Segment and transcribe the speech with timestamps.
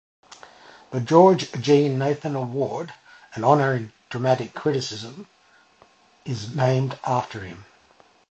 [0.89, 2.91] The George Jean Nathan Award,
[3.35, 5.27] an honor in dramatic criticism,
[6.25, 7.65] is named after him.